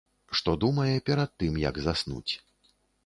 Што 0.37 0.53
думае 0.63 0.95
перад 1.09 1.29
тым 1.43 1.53
як 1.69 1.79
заснуць. 1.89 2.33